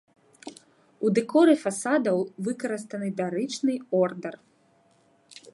У 1.07 1.11
дэкоры 1.17 1.53
фасадаў 1.65 2.17
выкарыстаны 2.49 3.13
дарычны 3.23 3.73
ордар. 4.03 4.35